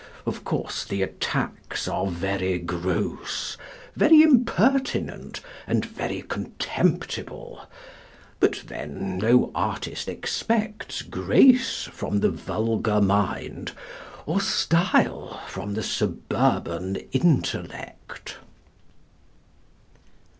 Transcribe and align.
Of 0.25 0.43
course, 0.43 0.83
the 0.83 1.03
attacks 1.03 1.87
are 1.87 2.07
very 2.07 2.57
gross, 2.57 3.55
very 3.95 4.23
impertinent, 4.23 5.41
and 5.67 5.85
very 5.85 6.23
contemptible. 6.23 7.67
But 8.39 8.63
then 8.65 9.19
no 9.19 9.51
artist 9.53 10.07
expects 10.07 11.03
grace 11.03 11.83
from 11.83 12.21
the 12.21 12.31
vulgar 12.31 12.99
mind, 12.99 13.73
or 14.25 14.41
style 14.41 15.39
from 15.47 15.75
the 15.75 15.83
suburban 15.83 16.95
intellect. 17.11 18.37